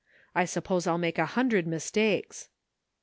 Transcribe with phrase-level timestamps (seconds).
[0.33, 2.49] I suppose I'll make a hundred mistakes.'